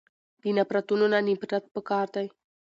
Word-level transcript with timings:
د 0.41 0.43
نفرتونونه 0.57 1.17
نفرت 1.27 1.63
پکار 1.75 2.07
دی. 2.15 2.27